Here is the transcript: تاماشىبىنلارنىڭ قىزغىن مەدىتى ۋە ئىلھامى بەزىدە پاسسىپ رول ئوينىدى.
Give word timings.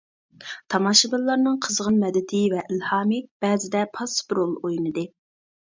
تاماشىبىنلارنىڭ 0.73 1.59
قىزغىن 1.67 2.01
مەدىتى 2.05 2.41
ۋە 2.55 2.65
ئىلھامى 2.69 3.21
بەزىدە 3.47 3.87
پاسسىپ 3.99 4.39
رول 4.41 4.59
ئوينىدى. 4.63 5.11